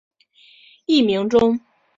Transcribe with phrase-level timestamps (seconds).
[0.87, 1.59] 艺名中。